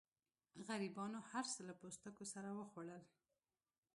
[0.67, 3.03] غریبانو هر څه له پوستکو سره وخوړل.